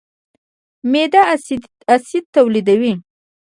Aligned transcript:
معده 0.91 1.21
اسید 1.99 2.23
تولیدوي. 2.33 2.93